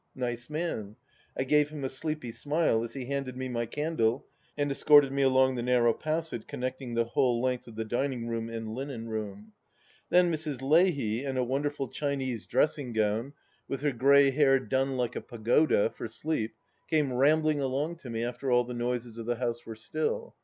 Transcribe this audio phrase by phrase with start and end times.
[0.15, 0.77] Nice man
[1.35, 4.25] 1 I gave him a sleepy smile as he handed me my candle
[4.57, 8.27] and escorted me along the narrow passage con necting the whole length of the dining
[8.27, 9.53] room and linen room....
[10.09, 10.59] Then Mrs.
[10.59, 13.33] Leahy, in a wonderful Chinese dressing gown,
[13.67, 16.55] THE LAST DITCH 209 with her grey hair done like a pagoda, for sleep,
[16.89, 20.33] came ramb ling along to me, after all the noises of the house were still.